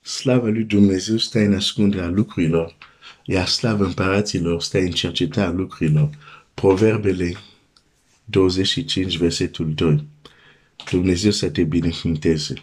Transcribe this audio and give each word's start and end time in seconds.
Slava 0.00 0.48
lui 0.48 0.64
Dumnezeu 0.64 1.16
stă 1.16 1.38
în 1.38 1.54
ascunderea 1.54 2.08
lucrurilor, 2.08 2.76
iar 3.24 3.46
slava 3.46 3.84
împăraților 3.84 4.62
stă 4.62 4.78
în 4.78 4.90
cercetarea 4.90 5.50
lucrurilor. 5.50 6.10
Proverbele 6.54 7.34
25, 8.24 9.16
versetul 9.16 9.74
2. 9.74 10.06
Dumnezeu 10.90 11.30
să 11.30 11.50
te 11.50 11.62
binecuvinteze. 11.62 12.54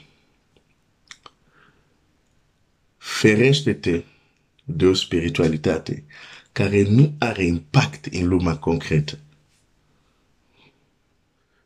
Ferește-te 2.98 4.04
de 4.64 4.86
o 4.86 4.94
spiritualitate 4.94 6.04
care 6.52 6.84
nu 6.84 7.16
are 7.20 7.44
impact 7.44 8.06
în 8.06 8.28
lumea 8.28 8.58
concretă. 8.58 9.20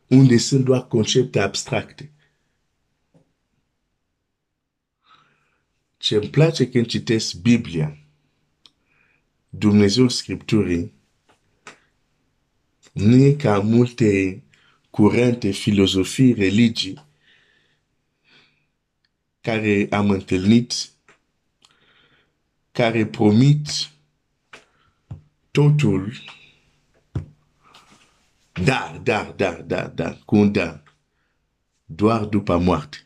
Unde 0.06 0.36
sunt 0.36 0.64
doar 0.64 0.86
concepte 0.86 1.40
abstracte. 1.40 2.10
Ce 6.06 6.14
îmi 6.14 6.28
place 6.28 6.68
când 6.68 6.86
citesc 6.86 7.34
Biblia, 7.34 7.98
Dumnezeu 9.48 10.08
Scripturii, 10.08 10.92
nu 12.92 13.16
e 13.16 13.32
ca 13.32 13.58
multe 13.58 14.42
curente, 14.90 15.50
filozofii, 15.50 16.32
religii 16.32 17.04
care 19.40 19.86
am 19.90 20.10
întâlnit, 20.10 20.90
care 22.72 23.06
promit 23.06 23.90
totul, 25.50 26.12
dar, 28.52 29.00
dar, 29.02 29.32
dar, 29.32 29.60
dar, 29.62 29.88
dar, 29.88 30.18
cu 30.24 30.36
un 30.36 30.52
dar, 30.52 30.82
doar 31.84 32.24
după 32.24 32.58
moarte. 32.58 33.05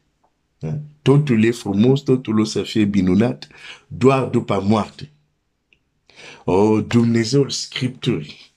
Totul 1.02 1.44
e 1.44 1.50
frumos, 1.50 2.00
totul 2.00 2.40
o 2.40 2.44
să 2.44 2.62
fie 2.62 2.84
minunat, 2.84 3.48
doar 3.86 4.24
după 4.24 4.60
moarte. 4.60 5.10
O, 6.44 6.80
Dumnezeul 6.80 7.50
Scripturii. 7.50 8.38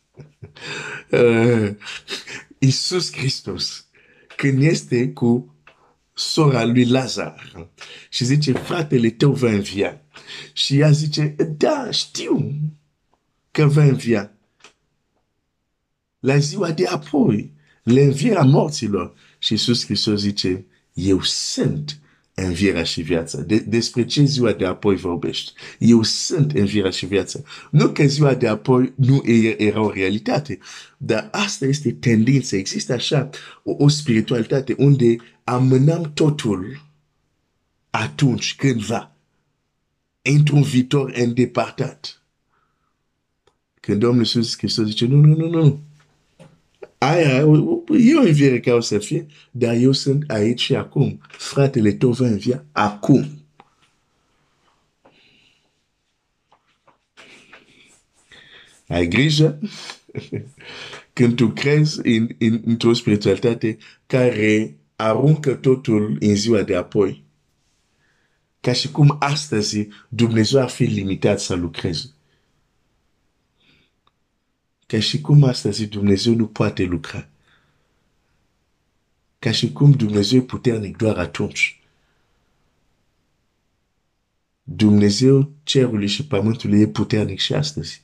Uh, 1.11 1.75
Iisus 2.57 3.15
Hristos, 3.15 3.85
când 4.35 4.63
este 4.63 5.09
cu 5.09 5.55
sora 6.13 6.65
lui 6.65 6.85
Lazar 6.85 7.69
și 8.09 8.25
zice, 8.25 8.51
fratele 8.51 9.09
tău 9.09 9.31
va 9.31 9.49
învia. 9.49 10.01
Și 10.53 10.79
ea 10.79 10.91
zice, 10.91 11.35
da, 11.57 11.91
știu 11.91 12.53
că 13.51 13.65
va 13.65 13.83
învia. 13.83 14.31
La 16.19 16.37
ziua 16.37 16.71
de 16.71 16.87
apoi, 16.87 17.53
le 17.83 18.01
învierea 18.01 18.43
morților. 18.43 19.13
Și 19.39 19.51
Iisus 19.51 19.85
Hristos 19.85 20.19
zice, 20.19 20.65
eu 20.93 21.21
sunt 21.21 21.97
învierea 22.33 22.83
și 22.83 23.01
viața. 23.01 23.41
De, 23.41 23.57
despre 23.57 24.05
ce 24.05 24.23
ziua 24.23 24.51
de 24.51 24.65
apoi 24.65 24.95
vorbești? 24.95 25.53
Eu 25.79 26.03
sunt 26.03 26.51
învierea 26.51 26.91
și 26.91 27.05
viața. 27.05 27.39
Nu 27.71 27.89
că 27.89 28.05
ziua 28.05 28.33
de 28.33 28.47
apoi 28.47 28.93
nu 28.95 29.21
era 29.57 29.81
o 29.81 29.91
realitate, 29.91 30.59
dar 30.97 31.29
asta 31.31 31.65
este 31.65 31.91
tendința. 31.91 32.55
Există 32.55 32.93
așa 32.93 33.29
o, 33.63 33.75
o 33.77 33.87
spiritualitate 33.87 34.75
unde 34.77 35.15
amânăm 35.43 36.11
totul 36.13 36.81
atunci, 37.89 38.55
cândva, 38.55 39.15
într-un 40.21 40.61
viitor 40.61 41.11
îndepărtat. 41.15 42.21
Când 43.79 43.99
Domnul 43.99 44.19
Iisus 44.19 44.57
Hristos 44.57 44.87
zice, 44.87 45.05
nu, 45.05 45.15
nu, 45.15 45.35
nu, 45.35 45.49
nu, 45.49 45.81
aia 47.09 47.37
e 47.97 48.15
o 48.15 48.21
înviere 48.21 48.59
care 48.59 48.75
o 48.75 48.79
să 48.79 48.97
fie, 48.97 49.25
dar 49.51 49.75
eu 49.75 49.91
sunt 49.91 50.29
aici 50.29 50.61
și 50.61 50.75
acum. 50.75 51.21
Fratele 51.29 51.91
tău 51.91 52.11
va 52.11 52.25
învia 52.25 52.65
acum. 52.71 53.43
Ai 58.87 59.07
grijă 59.07 59.59
când 61.13 61.35
tu 61.35 61.47
crezi 61.47 61.99
în, 62.03 62.27
în, 62.39 62.61
într-o 62.65 62.93
spiritualitate 62.93 63.77
care 64.05 64.77
aruncă 64.95 65.53
totul 65.53 66.17
în 66.19 66.35
ziua 66.35 66.61
de 66.61 66.75
apoi. 66.75 67.23
Ca 68.59 68.73
și 68.73 68.91
cum 68.91 69.15
astăzi 69.19 69.87
Dumnezeu 70.09 70.61
ar 70.61 70.69
fi 70.69 70.83
limitat 70.83 71.39
să 71.39 71.53
lucreze. 71.53 72.12
Ca 74.93 74.99
și 74.99 75.21
cum 75.21 75.43
astăzi 75.43 75.85
Dumnezeu 75.85 76.33
nu 76.35 76.47
poate 76.47 76.83
lucra. 76.83 77.27
Ca 79.39 79.51
și 79.51 79.71
cum 79.71 79.91
Dumnezeu 79.91 80.39
e 80.39 80.43
puternic 80.43 80.97
doar 80.97 81.17
atunci. 81.17 81.81
Dumnezeu 84.63 85.51
cerului 85.63 86.07
și 86.07 86.25
pământului 86.25 86.81
e 86.81 86.87
puternic 86.87 87.39
și 87.39 87.53
astăzi. 87.53 88.01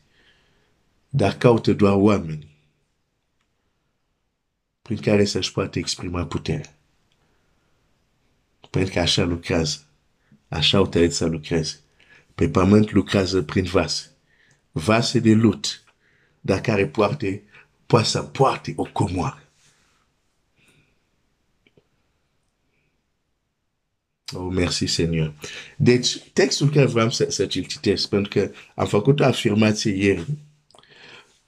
Dar 1.10 1.38
caută 1.38 1.74
doar 1.74 1.96
oameni 1.96 2.56
prin 4.82 4.98
care 4.98 5.26
să-și 5.26 5.52
poată 5.52 5.80
exprima 5.80 6.26
puterea. 6.26 6.76
Pentru 8.70 8.94
că 8.94 9.00
așa 9.00 9.24
lucrează. 9.24 9.86
Așa 10.48 10.78
au 10.78 10.88
tăiat 10.88 11.12
să 11.12 11.26
lucreze. 11.26 11.80
Pe 12.36 12.50
pământ 12.50 12.92
lucrează 12.92 13.42
prin 13.42 13.64
vase. 13.64 14.12
Vase 14.72 15.20
de 15.20 15.34
lut 15.34 15.84
dar 16.42 16.62
care 16.62 16.88
poate, 16.88 17.44
poate 17.86 18.08
să 18.08 18.22
poarte 18.22 18.74
o 18.76 18.84
comoară. 18.84 19.44
Oh, 24.34 24.54
merci 24.54 24.90
Seigneur. 24.90 25.34
Deci, 25.78 26.18
textul 26.34 26.70
care 26.70 26.86
vreau 26.86 27.10
să, 27.10 27.26
să 27.30 27.46
ți 27.46 27.62
citesc, 27.62 28.10
pentru 28.10 28.40
că 28.40 28.52
am 28.76 28.88
făcut 28.88 29.20
o 29.20 29.26
afirmație 29.26 29.92
ieri, 29.92 30.26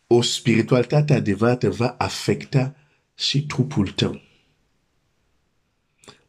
o 0.08 0.22
spiritualitate 0.22 1.14
adevărată 1.14 1.70
va 1.70 1.96
afecta 1.98 2.76
și 3.16 3.46
trupul 3.46 3.88
tău. 3.88 4.22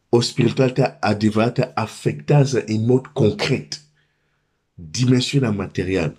O 0.09 0.21
spiritualitate 0.21 0.97
adevărată 0.99 1.71
afectează 1.75 2.63
în 2.65 2.85
mod 2.85 3.07
concret 3.07 3.81
dimensiunea 4.73 5.51
materială 5.51 6.17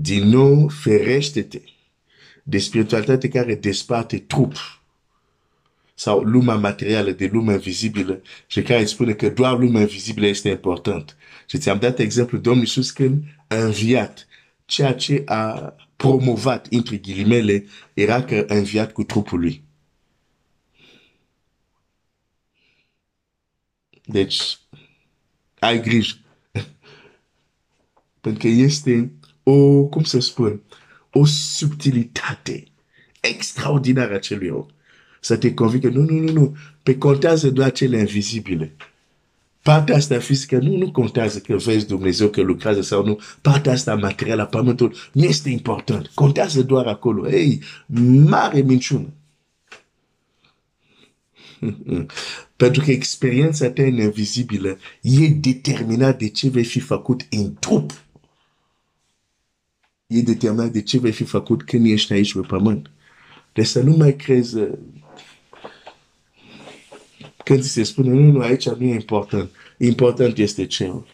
din 0.00 0.28
nou, 0.28 0.68
ferește-te 0.68 1.60
de 2.42 2.58
spiritualitate 2.58 3.28
care 3.28 3.54
desparte 3.54 4.18
trup 4.18 4.54
sau 5.94 6.20
lumea 6.20 6.54
materială 6.54 7.10
de 7.10 7.28
lumea 7.32 7.56
vizibilă 7.56 8.22
și 8.46 8.62
care 8.62 8.80
îți 8.80 8.90
spune 8.90 9.12
că 9.12 9.28
doar 9.28 9.58
lumea 9.58 9.84
vizibilă 9.84 10.26
este 10.26 10.48
important. 10.48 11.16
Și 11.46 11.58
ți-am 11.58 11.78
dat 11.78 11.98
exemplu 11.98 12.38
Domnul 12.38 12.62
Iisus 12.62 12.90
când 12.90 13.24
a 13.46 13.56
înviat 13.56 14.26
ceea 14.64 14.94
ce 14.94 15.22
a 15.26 15.74
promovat, 15.96 16.66
între 16.70 16.96
ghilimele, 16.96 17.66
era 17.94 18.24
că 18.24 18.46
a 18.48 18.54
înviat 18.54 18.92
cu 18.92 19.02
trupul 19.02 19.40
lui. 19.40 19.62
Deci, 24.04 24.58
ai 25.58 25.80
grijă. 25.80 26.16
Pentru 28.20 28.40
că 28.40 28.48
este 28.48 29.12
o, 29.50 29.84
cum 29.84 30.02
să 30.02 30.20
spun, 30.20 30.60
o 31.12 31.24
subtilitate 31.24 32.64
extraordinară 33.20 34.14
a 34.14 34.18
celui 34.18 34.48
om. 34.48 34.66
Să 35.20 35.36
te 35.36 35.54
convingă, 35.54 35.88
nu, 35.88 36.00
nu, 36.00 36.18
nu, 36.20 36.32
nu, 36.32 36.56
pe 36.82 36.98
contează 36.98 37.50
doar 37.50 37.72
cele 37.72 37.98
invizibile. 37.98 38.76
Partea 39.62 39.96
asta 39.96 40.18
fizică 40.18 40.58
nu, 40.58 40.76
nu 40.76 40.90
contează 40.90 41.38
că 41.38 41.56
vezi 41.56 41.86
Dumnezeu 41.86 42.28
că 42.28 42.40
lucrează 42.40 42.80
sau 42.80 43.04
nu. 43.04 43.20
Partea 43.40 43.72
asta 43.72 43.94
materială 43.94 44.42
a 44.42 44.46
pământului 44.46 44.96
nu 45.12 45.24
este 45.24 45.50
important. 45.50 46.10
Contează 46.14 46.62
doar 46.62 46.86
acolo. 46.86 47.30
Ei, 47.30 47.62
mare 48.26 48.60
minciună. 48.60 49.12
Pentru 52.56 52.82
că 52.84 52.90
experiența 52.90 53.70
ta 53.70 53.82
invizibilă 53.82 54.78
e 55.00 55.28
determinată 55.28 56.16
de 56.18 56.28
ce 56.28 56.48
vei 56.48 56.64
fi 56.64 56.80
făcut 56.80 57.26
în 57.30 57.54
trup 57.58 57.92
e 60.08 60.22
determinat 60.22 60.70
de 60.70 60.82
ce 60.82 60.98
vei 60.98 61.12
fi 61.12 61.24
făcut 61.24 61.62
când 61.62 61.86
ești 61.86 62.12
aici 62.12 62.32
pe 62.32 62.40
pământ. 62.40 62.90
Deci 63.52 63.66
să 63.66 63.82
nu 63.82 63.96
mai 63.96 64.16
crezi 64.16 64.56
uh, 64.56 64.72
când 67.44 67.62
ți 67.62 67.68
se 67.68 67.82
spune, 67.82 68.10
nu, 68.10 68.32
nu, 68.32 68.40
aici 68.40 68.68
nu 68.68 68.84
e 68.84 68.94
important. 68.94 69.50
Important 69.78 70.38
este 70.38 70.66
cerul. 70.66 71.06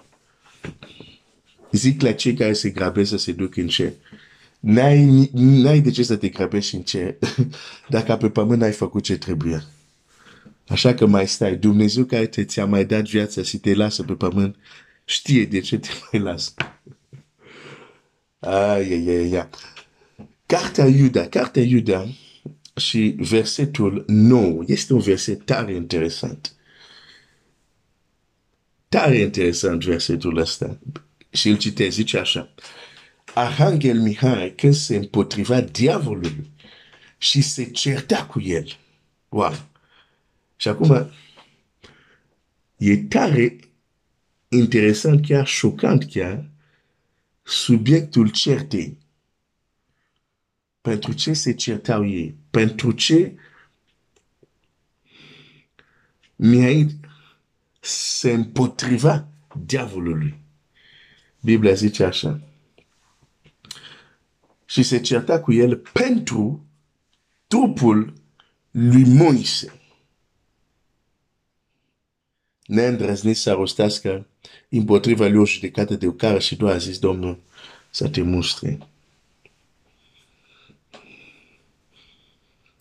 Zic 1.72 2.02
la 2.02 2.12
cei 2.12 2.34
care 2.34 2.52
se 2.52 2.70
grabesc 2.70 3.10
să 3.10 3.16
se 3.16 3.32
duc 3.32 3.56
în 3.56 3.66
cer. 3.66 3.92
N-ai, 4.60 5.30
n-ai 5.32 5.80
de 5.80 5.90
ce 5.90 6.02
să 6.02 6.16
te 6.16 6.28
grabești 6.28 6.74
în 6.74 6.82
cer 6.82 7.16
dacă 7.88 8.16
pe 8.16 8.30
pământ 8.30 8.62
ai 8.62 8.72
făcut 8.72 9.02
ce 9.02 9.18
trebuie. 9.18 9.64
Așa 10.68 10.94
că 10.94 11.06
mai 11.06 11.28
stai. 11.28 11.56
Dumnezeu 11.56 12.04
care 12.04 12.26
te 12.26 12.44
ți-a 12.44 12.66
mai 12.66 12.84
dat 12.84 13.04
viața 13.08 13.42
și 13.42 13.58
te 13.58 13.74
lasă 13.74 14.02
pe 14.02 14.12
pământ, 14.12 14.56
știe 15.04 15.44
de 15.44 15.60
ce 15.60 15.78
te 15.78 15.88
mai 16.12 16.22
lasă. 16.22 16.52
Ai, 18.44 18.92
ai, 18.92 19.08
ai, 19.08 19.32
ai. 19.32 19.48
Cartea 20.46 20.86
Iuda, 20.86 21.28
cartea 21.28 21.62
Iuda 21.62 22.06
și 22.76 23.14
versetul 23.18 24.04
9 24.06 24.62
este 24.66 24.92
un 24.92 25.00
verset 25.00 25.44
tare 25.44 25.74
interesant. 25.74 26.52
tare 28.88 29.16
interesant 29.16 29.84
versetul 29.84 30.36
ăsta. 30.36 30.78
Și 31.30 31.48
îl 31.48 31.56
citez, 31.56 31.92
zice 31.92 32.18
așa. 32.18 32.54
Arhanghel 33.34 34.00
Mihai, 34.00 34.54
când 34.56 34.74
se 34.74 34.96
împotriva 34.96 35.60
diavolului 35.60 36.50
și 37.18 37.42
se 37.42 37.64
certa 37.70 38.26
cu 38.26 38.40
el. 38.40 38.76
Wow! 39.28 39.54
Și 40.56 40.68
acum, 40.68 41.10
e 42.76 42.96
tare 42.96 43.56
interesant, 44.48 45.26
chiar 45.26 45.46
șocant 45.46 46.04
chiar, 46.04 46.50
subiectul 47.44 48.28
certei. 48.30 48.98
Pentru 50.80 51.12
ce 51.12 51.32
se 51.32 51.54
certau 51.54 52.06
ei? 52.06 52.36
Pentru 52.50 52.92
ce 52.92 53.38
mi 56.36 57.00
se 57.80 58.30
împotriva 58.32 59.28
diavolului. 59.66 60.34
Biblia 61.40 61.74
zice 61.74 62.04
așa. 62.04 62.40
Și 64.64 64.82
se 64.82 65.00
certa 65.00 65.40
cu 65.40 65.52
el 65.52 65.76
pentru 65.76 66.66
trupul 67.46 68.12
lui 68.70 69.04
Moise. 69.04 69.83
Neîndrăznit 72.66 73.36
să 73.36 73.52
rostească 73.52 74.26
împotriva 74.68 75.26
lui 75.26 75.38
o 75.38 75.46
judecată 75.46 75.94
de 75.94 76.14
care 76.16 76.38
și 76.38 76.56
doar 76.56 76.74
a 76.74 76.76
zis 76.76 76.98
Domnul 76.98 77.38
să 77.90 78.08
te 78.08 78.22
mustre. 78.22 78.78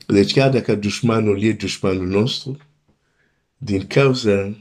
Deci 0.07 0.33
chiar 0.33 0.49
dacă 0.51 0.75
dușmanul 0.75 1.43
e 1.43 1.53
dușmanul 1.53 2.07
nostru, 2.07 2.57
din 3.57 3.87
cauza 3.87 4.57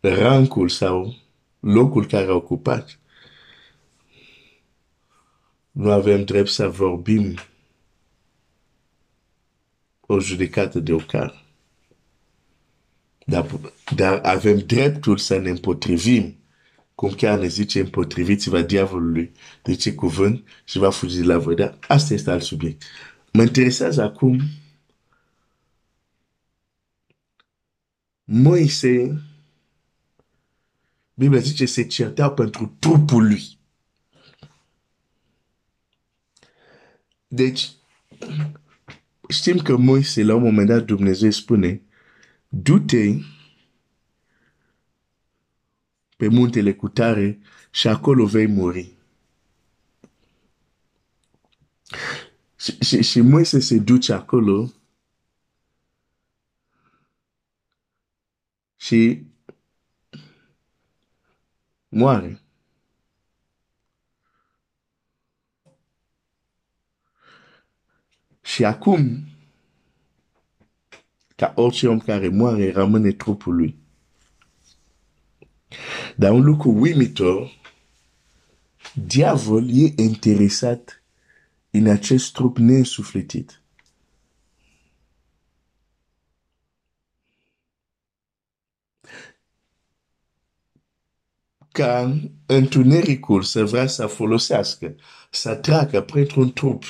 rancul 0.00 0.68
sau 0.68 1.14
locul 1.60 2.06
care 2.06 2.26
a 2.26 2.34
ocupat, 2.34 2.98
nu 5.70 5.90
avem 5.90 6.24
drept 6.24 6.48
să 6.48 6.68
vorbim 6.68 7.38
o 10.12 10.20
judecată 10.20 10.80
de 10.80 10.92
ocar. 10.92 11.44
Dar, 13.26 13.46
dar 13.94 14.20
avem 14.22 14.58
dreptul 14.58 15.16
să 15.16 15.38
ne 15.38 15.50
împotrivim, 15.50 16.36
cum 16.94 17.10
chiar 17.10 17.38
ne 17.38 17.46
zice 17.46 17.80
împotriviți-vă 17.80 18.60
diavolului 18.60 19.32
de 19.62 19.74
ce 19.74 19.94
cuvânt 19.94 20.48
și 20.64 20.78
va 20.78 20.90
fugi 20.90 21.16
de 21.16 21.24
la 21.24 21.38
voi. 21.38 21.54
Dar 21.54 21.78
asta 21.88 22.14
este 22.14 22.30
alt 22.30 22.42
subiect. 22.42 22.82
Mă 23.32 23.42
interesează 23.42 24.02
acum 24.02 24.40
Moise, 28.24 29.22
Biblia 31.14 31.40
zice, 31.40 31.66
se 31.66 31.86
certau 31.86 32.34
pentru 32.34 32.76
trupul 32.78 33.26
lui. 33.26 33.58
Deci, 37.28 37.70
știm 39.32 39.58
că 39.58 39.76
Moise, 39.76 40.22
la 40.22 40.34
un 40.34 40.42
moment 40.42 40.68
dat, 40.68 40.84
Dumnezeu 40.84 41.30
spune, 41.30 41.82
du-te 42.48 43.18
pe 46.16 46.28
muntele 46.28 46.74
cu 46.74 46.88
tare 46.88 47.38
și 47.70 47.88
acolo 47.88 48.26
vei 48.26 48.46
muri. 48.46 48.96
Și, 52.56 52.78
și, 52.80 53.02
și 53.02 53.20
Moise 53.20 53.60
se 53.60 53.78
duce 53.78 54.12
acolo 54.12 54.72
și 58.76 59.26
moare. 61.88 62.41
Și 68.52 68.64
acum, 68.64 69.24
ca 71.36 71.52
orice 71.56 71.88
om 71.88 71.98
care 71.98 72.28
moare, 72.28 72.72
rămâne 72.72 73.12
trupul 73.12 73.54
lui. 73.54 73.76
Dar 76.16 76.32
un 76.32 76.44
lucru 76.44 76.70
uimitor, 76.70 77.60
diavol 78.94 79.68
e 79.68 79.92
interesat 79.96 81.02
în 81.70 81.86
acest 81.86 82.32
trup 82.32 82.56
neînsufletit. 82.56 83.56
ca 91.72 92.20
întunericul 92.46 93.42
să 93.42 93.64
vrea 93.64 93.86
să 93.86 94.06
folosească, 94.06 94.96
să 95.30 95.54
treacă 95.54 96.02
printr-un 96.02 96.52
trup 96.52 96.84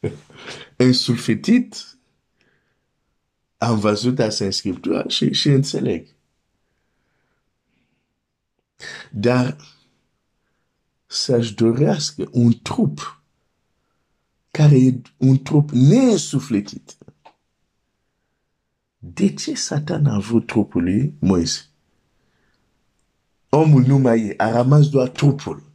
însulfitit, 0.76 1.98
am 3.58 3.78
văzut 3.78 4.18
asta 4.18 4.44
în 4.44 4.50
Scriptură 4.50 5.04
și, 5.08 5.32
și 5.32 5.48
înțeleg. 5.48 6.06
Dar 9.10 9.56
să-și 11.06 11.54
dorească 11.54 12.28
un 12.30 12.58
trup 12.62 13.22
care 14.50 14.78
e 14.78 15.00
un 15.16 15.42
trup 15.42 15.70
neînsufletit. 15.70 16.96
De 18.98 19.34
ce 19.34 19.54
Satan 19.54 20.06
a 20.06 20.14
avut 20.14 20.46
trupul 20.46 20.82
lui 20.82 21.14
Moise? 21.18 21.68
omul 23.48 23.82
nu 23.86 23.98
mai 23.98 24.20
e, 24.20 24.34
a 24.36 24.50
rămas 24.50 24.88
doar 24.88 25.08
trupul. 25.08 25.67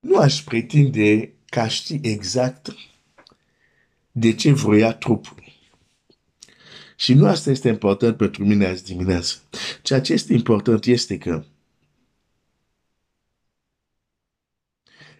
Nu 0.00 0.16
aș 0.16 0.42
pretinde 0.42 1.34
ca 1.44 1.68
ști 1.68 2.00
exact 2.02 2.74
de 4.12 4.34
ce 4.34 4.52
vroia 4.52 4.92
trupul. 4.94 5.42
Și 6.96 7.14
nu 7.14 7.26
asta 7.26 7.50
este 7.50 7.68
important 7.68 8.16
pentru 8.16 8.44
mine 8.44 8.66
azi 8.66 8.84
dimineață. 8.84 9.42
Ceea 9.82 10.00
ce 10.00 10.12
este 10.12 10.32
important 10.32 10.84
este 10.84 11.18
că 11.18 11.44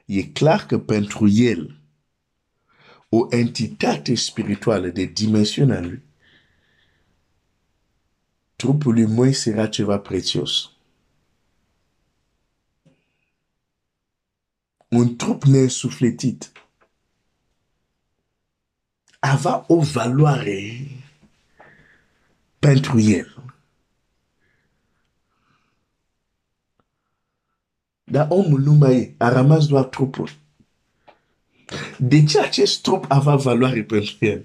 e 0.04 0.22
clar 0.22 0.66
că 0.66 0.78
pentru 0.78 1.28
el 1.28 1.80
o 3.08 3.26
entitate 3.30 4.14
spirituală 4.14 4.88
de 4.88 5.04
dimensiunea 5.04 5.80
lui 5.80 6.02
trupul 8.56 8.92
lui 8.92 9.06
Moise 9.06 9.50
era 9.50 9.66
ceva 9.66 9.98
prețios. 9.98 10.70
Un 14.88 15.16
trup 15.16 15.42
neînsufletit 15.42 16.52
avea 19.18 19.64
o 19.66 19.80
valoare 19.80 20.88
pentru 22.58 23.00
el. 23.00 23.42
Dar 28.04 28.26
omul 28.30 28.60
nu 28.60 28.72
mai 28.72 28.96
e, 28.96 29.14
a 29.16 29.28
rămas 29.28 29.66
doar 29.66 29.84
trupul. 29.84 30.30
De 31.98 32.24
ce 32.24 32.40
acest 32.40 32.82
trup 32.82 33.04
avea 33.08 33.34
valoare 33.36 33.82
pentru 33.82 34.16
el? 34.20 34.44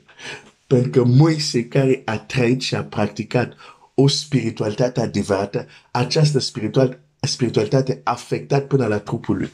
Pentru 0.68 0.90
că 0.90 1.04
Moise 1.04 1.68
care 1.68 2.02
a 2.06 2.18
trăit 2.18 2.62
și 2.62 2.76
a 2.76 2.84
practicat 2.84 3.54
o 3.94 4.08
spiritualitate 4.08 5.02
adevărată, 5.02 5.68
această 5.92 6.40
spiritual, 6.40 7.00
spiritualitate 7.20 8.02
afectat 8.04 8.68
până 8.68 8.88
la 8.88 9.00
trupul 9.00 9.38
lui. 9.38 9.52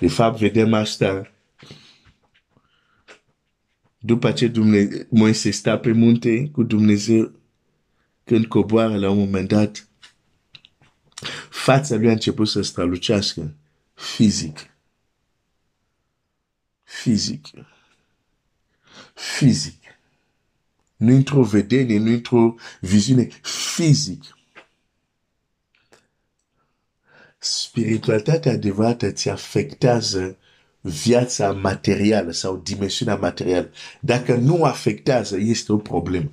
De 0.00 0.08
fapt, 0.08 0.38
vedem 0.38 0.72
asta 0.72 1.30
după 3.98 4.32
ce 4.32 4.48
Dumnezeu, 4.48 5.06
Moise 5.10 5.50
sta 5.50 5.78
pe 5.78 5.92
munte 5.92 6.48
cu 6.48 6.62
Dumnezeu, 6.62 7.32
când 8.24 8.46
coboară 8.46 8.96
la 8.96 9.10
un 9.10 9.18
moment 9.18 9.48
dat, 9.48 9.88
fața 11.50 11.96
lui 11.96 12.08
a 12.08 12.12
început 12.12 12.48
să 12.48 12.62
strălucească 12.62 13.54
fizic 13.94 14.78
physique. 17.02 17.66
Physique. 19.14 20.00
Nu 20.96 21.14
într-o 21.14 21.42
vedere, 21.42 21.98
nu 21.98 22.10
într-o 22.10 22.54
viziune 22.80 23.28
fizic. 23.42 24.37
spiritualitatea 27.78 28.52
adevărată 28.52 29.06
îți 29.06 29.28
afectează 29.28 30.36
viața 30.80 31.52
materială 31.52 32.30
sau 32.30 32.56
dimensiunea 32.56 33.16
materială. 33.16 33.70
Dacă 34.00 34.34
nu 34.34 34.64
afectează, 34.64 35.36
este 35.38 35.72
o 35.72 35.76
problemă. 35.76 36.30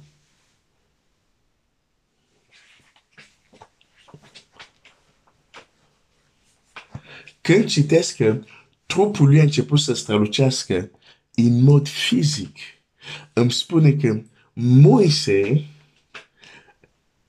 Când 7.41 7.65
citesc 7.65 8.15
că 8.15 8.43
trupul 8.85 9.27
lui 9.27 9.39
a 9.39 9.43
început 9.43 9.79
să 9.79 9.93
strălucească 9.93 10.91
în 11.35 11.63
mod 11.63 11.87
fizic, 11.87 12.57
îmi 13.33 13.51
spune 13.51 13.91
că 13.91 14.21
Moise 14.53 15.65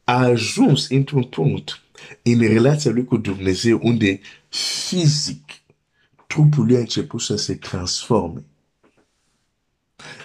a 0.04 0.24
ajuns 0.24 0.88
într-un 0.88 1.24
punct 1.24 1.80
în 2.22 2.38
relația 2.38 2.90
lui 2.90 3.04
cu 3.04 3.16
Dumnezeu 3.16 3.80
unde 3.82 4.20
fizic 4.48 5.52
trupul 6.26 6.66
lui 6.66 6.76
a 6.76 6.78
început 6.78 7.20
să 7.20 7.36
se 7.36 7.54
transforme. 7.54 8.44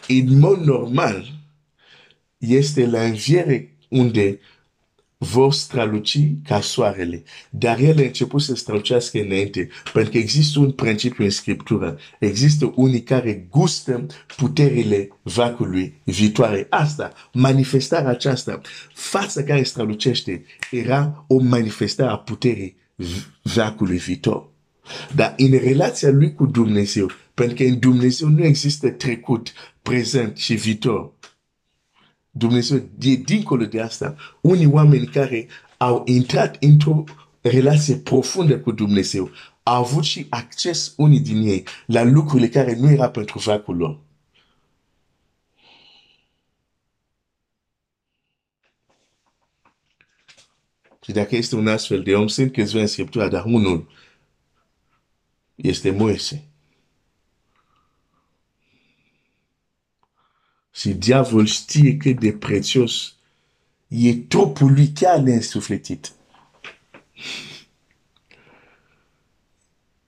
În 0.08 0.40
mod 0.40 0.58
normal, 0.58 1.40
este 2.38 2.86
la 2.86 3.04
înviere 3.04 3.78
unde 3.90 4.40
vor 5.24 5.54
străluci 5.54 6.18
ca 6.48 6.62
soarele. 6.62 7.24
Dar 7.50 7.80
el 7.80 7.98
a 7.98 8.02
început 8.02 8.42
să 8.42 8.56
strălucească 8.56 9.20
înainte, 9.20 9.70
pentru 9.94 10.12
că 10.12 10.18
există 10.18 10.60
un 10.60 10.72
principiu 10.72 11.24
în 11.24 11.30
Scriptură. 11.30 11.98
Există 12.20 12.72
unii 12.76 13.04
care 13.04 13.48
gustă 13.50 14.06
puterile 14.38 15.10
vacului 15.22 16.02
viitoare. 16.04 16.68
Asta, 16.70 17.14
manifestarea 17.34 18.10
aceasta, 18.10 18.62
fața 18.94 19.44
care 19.44 19.64
strălucește, 19.64 20.44
era 20.72 21.26
o 21.28 21.40
manifestare 21.40 22.10
a 22.10 22.18
puterii 22.18 22.76
vacului 23.42 23.98
viitor. 23.98 24.50
Dar 25.16 25.34
în 25.38 25.52
relația 25.52 26.10
lui 26.10 26.34
cu 26.34 26.46
Dumnezeu, 26.46 27.12
pentru 27.34 27.56
că 27.56 27.64
în 27.64 27.80
Dumnezeu 27.80 28.28
nu 28.28 28.44
există 28.44 28.90
trecut, 28.90 29.54
prezent 29.82 30.38
și 30.38 30.54
viitor, 30.54 31.12
Dumnezeu 32.32 32.78
e 33.00 33.16
dincolo 33.16 33.66
de 33.66 33.82
asta. 33.82 34.16
Unii 34.42 34.66
oameni 34.66 35.08
care 35.08 35.48
au 35.78 36.04
intrat 36.06 36.64
într-o 36.64 37.04
relație 37.42 37.96
profundă 37.96 38.60
cu 38.60 38.72
Dumnezeu 38.72 39.30
au 39.64 39.82
avut 39.82 40.04
și 40.04 40.26
acces 40.30 40.94
unii 40.98 41.20
din 41.20 41.42
ei 41.42 41.64
la 41.86 42.04
lucrurile 42.04 42.50
care 42.50 42.76
nu 42.76 42.90
era 42.92 43.10
pentru 43.10 43.40
vacul 43.40 43.76
lor. 43.76 44.00
Și 51.02 51.12
dacă 51.12 51.36
este 51.36 51.56
un 51.56 51.68
astfel 51.68 52.04
de 52.04 52.16
om, 52.16 52.28
sunt 52.28 52.54
câțiva 52.54 52.80
în 52.80 52.88
Scriptura, 52.88 53.28
dar 53.28 53.46
unul 53.46 53.90
este 55.56 55.92
Moise. 55.92 56.51
Și 60.82 60.94
diavol 60.94 61.46
știe 61.46 61.98
cât 61.98 62.20
de 62.20 62.32
prețios 62.32 63.16
e 63.88 64.16
trupul 64.16 64.74
lui 64.74 64.92
chiar 64.92 65.20
neînsuflețit. 65.20 66.12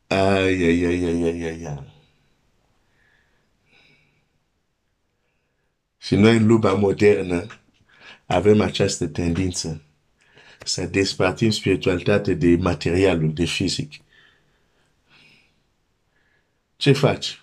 Ai, 0.07 0.63
ai, 0.63 0.83
ai, 0.83 1.03
ai, 1.03 1.23
ai, 1.23 1.41
ai, 1.43 1.65
ai. 1.65 1.93
Și 5.97 6.15
noi 6.15 6.37
în 6.37 6.45
lumea 6.47 6.73
modernă 6.73 7.47
avem 8.25 8.61
această 8.61 9.07
tendință 9.07 9.81
să 10.65 10.85
despartim 10.85 11.49
spiritualitatea 11.49 12.33
de 12.33 12.55
materialul, 12.55 13.33
de 13.33 13.45
fizic. 13.45 13.93
Ce 16.75 16.91
faci? 16.91 17.42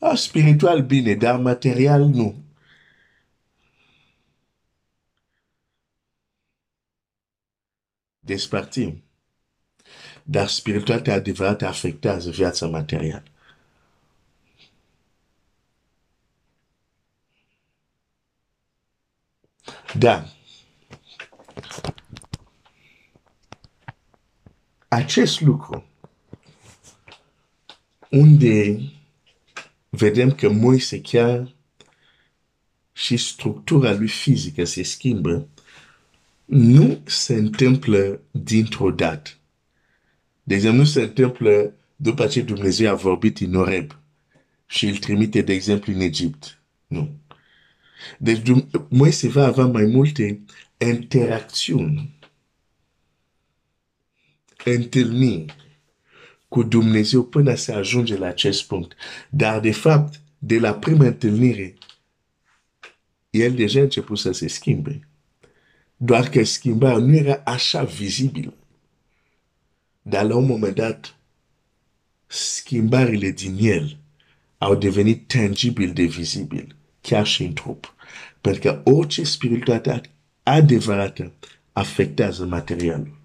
Ah, 0.00 0.16
spiritual 0.16 0.82
bine, 0.82 1.14
dar 1.14 1.40
material 1.40 2.04
nu. 2.04 2.44
Despartim. 8.20 9.02
Dar 10.22 10.48
spiritualitatea 10.48 11.14
adevărată 11.14 11.66
afectează 11.66 12.30
viața 12.30 12.66
materială. 12.66 13.22
Da. 19.98 20.24
Acest 24.88 25.40
lucru, 25.40 25.84
unde 28.10 28.80
vedem 29.88 30.32
că 30.32 30.50
Moise 30.50 31.00
chiar 31.00 31.54
și 32.92 33.16
structura 33.16 33.92
lui 33.92 34.08
fizică 34.08 34.64
se 34.64 34.82
schimbă, 34.82 35.48
nu 36.44 37.00
se 37.04 37.34
întâmplă 37.34 38.20
dintr-o 38.30 38.90
dată. 38.90 39.30
De 40.42 40.54
exemplu, 40.54 40.78
nu 40.78 40.86
se 40.86 41.02
întâmplă 41.02 41.74
după 41.96 42.26
ce 42.26 42.42
Dumnezeu 42.42 42.90
a 42.90 42.94
vorbit 42.94 43.38
în 43.38 43.54
Oreb 43.54 43.96
și 44.66 44.86
îl 44.86 44.96
trimite, 44.96 45.40
de 45.40 45.52
exemplu, 45.52 45.92
în 45.92 46.00
Egipt. 46.00 46.60
Nu. 46.86 47.10
Deci 48.18 48.42
Moise 48.88 49.28
va 49.28 49.46
avea 49.46 49.66
mai 49.66 49.84
multe 49.84 50.40
interacțiuni, 50.78 52.18
întâlniri, 54.64 55.54
cu 56.48 56.62
Dumnezeu 56.62 57.24
până 57.24 57.54
să 57.54 57.72
ajunge 57.72 58.16
la 58.16 58.26
acest 58.26 58.66
punct. 58.66 58.96
Dar, 59.30 59.60
de 59.60 59.72
fapt, 59.72 60.20
de 60.38 60.58
la 60.58 60.74
prima 60.74 61.06
întâlnire, 61.06 61.74
el 63.30 63.54
deja 63.54 63.80
a 63.80 63.82
început 63.82 64.18
să 64.18 64.32
se 64.32 64.48
schimbe. 64.48 65.08
Doar 65.96 66.28
că 66.28 66.44
schimbarea 66.44 66.98
nu 66.98 67.14
era 67.14 67.40
așa 67.44 67.84
vizibilă. 67.84 68.54
Dar 70.02 70.24
la 70.24 70.36
un 70.36 70.46
moment 70.46 70.74
dat, 70.74 71.16
schimbările 72.26 73.30
din 73.30 73.56
el 73.60 73.96
au 74.58 74.74
devenit 74.74 75.28
tangibil 75.28 75.92
de 75.92 76.02
vizibil, 76.02 76.76
chiar 77.00 77.26
și 77.26 77.42
în 77.42 77.52
trup. 77.52 77.94
Pentru 78.40 78.60
că 78.60 78.80
orice 78.84 79.24
spiritualitate 79.24 80.10
adevărată 80.42 81.32
afectează 81.72 82.44
materialul 82.44 83.16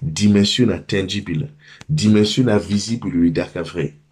dimensiunea 0.00 0.80
tangibilă, 0.80 1.50
dimensiunea 1.86 2.58
vizibilului, 2.58 3.30
dacă 3.30 3.62
vrei. 3.62 4.04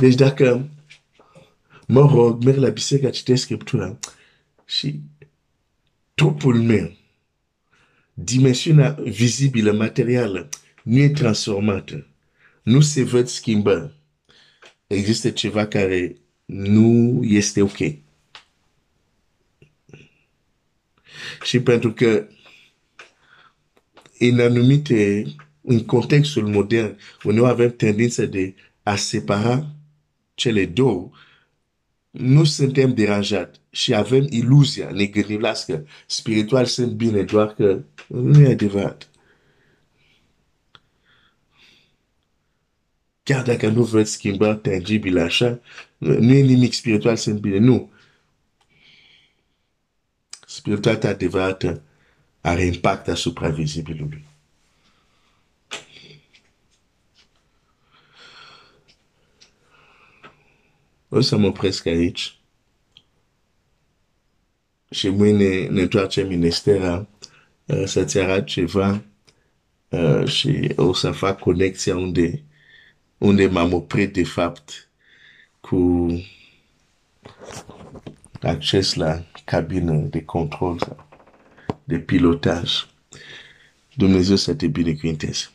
Deci 0.00 0.14
dacă 0.14 0.68
mă 1.86 2.00
rog, 2.00 2.44
merg 2.44 2.58
la 2.58 2.68
biserică, 2.68 3.10
citesc 3.10 3.42
Scriptura 3.42 3.98
și 4.64 5.00
trupul 6.14 6.62
meu, 6.62 6.96
dimensiunea 8.14 8.90
vizibilă, 8.90 9.72
materială, 9.72 10.48
nu 10.82 10.98
e 10.98 11.08
transformată, 11.08 12.06
nu 12.62 12.80
se 12.80 13.02
văd 13.02 13.26
schimbări, 13.26 13.94
există 14.86 15.30
ceva 15.30 15.66
care 15.66 16.16
nu 16.44 17.20
este 17.24 17.62
ok. 17.62 17.78
Și 21.42 21.60
pentru 21.60 21.92
că 21.92 22.26
în 24.18 24.40
anumite, 24.40 25.24
în 25.60 25.84
contextul 25.84 26.48
modern, 26.48 26.98
unde 27.24 27.46
avem 27.46 27.70
tendința 27.76 28.24
de 28.24 28.54
a 28.82 28.96
separa 28.96 29.66
cele 30.34 30.66
două, 30.66 31.10
nu 32.10 32.44
suntem 32.44 32.94
deranjați 32.94 33.60
și 33.70 33.94
avem 33.94 34.26
iluzia, 34.30 34.90
ne 34.90 35.04
gândim 35.04 35.40
la 35.40 35.52
că 35.66 35.84
spiritual 36.06 36.64
sunt 36.64 36.92
bine, 36.92 37.22
doar 37.22 37.54
că 37.54 37.82
nu 38.06 38.40
e 38.40 38.50
adevărat. 38.50 39.10
Chiar 43.22 43.42
dacă 43.42 43.68
nu 43.68 43.82
văd 43.82 44.06
schimbări 44.06 44.58
tangibile 44.58 45.20
așa, 45.20 45.60
nu 45.98 46.32
e 46.32 46.42
nimic 46.42 46.72
spiritual 46.72 47.16
sunt 47.16 47.40
bine. 47.40 47.58
Nu 47.58 47.92
spiritualitatea 50.50 51.10
adevărată 51.10 51.82
are 52.40 52.64
impact 52.64 53.08
asupra 53.08 53.48
vizibilului. 53.48 54.24
O 61.08 61.20
să 61.20 61.36
mă 61.36 61.46
opresc 61.46 61.86
aici 61.86 62.38
și 64.90 65.08
mâine 65.08 65.66
ne 65.66 65.80
întoarcem 65.80 66.28
ministera 66.28 67.08
uh, 67.64 67.82
să-ți 67.84 68.18
arăt 68.18 68.46
ceva 68.46 69.02
uh, 69.88 70.26
și 70.26 70.72
o 70.76 70.92
să 70.92 71.10
fac 71.10 71.38
conexia 71.38 71.96
unde, 71.96 72.42
unde 73.18 73.46
m-am 73.46 73.72
oprit 73.72 74.12
de 74.12 74.24
fapt 74.24 74.88
cu 75.60 76.08
acces 78.42 78.94
la 78.94 79.22
cabină 79.44 79.92
de 79.92 80.24
control, 80.24 80.96
de 81.84 81.98
pilotaj. 81.98 82.86
Dumnezeu 83.94 84.36
să 84.36 84.54
te 84.54 84.66
binecuvinteze. 84.66 85.46